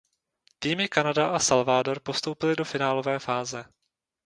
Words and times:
Týmy 0.63 0.87
Kanada 0.87 1.25
a 1.35 1.39
Salvador 1.39 1.99
postoupily 1.99 2.55
do 2.55 2.65
finálové 2.65 3.19
fáze. 3.19 3.65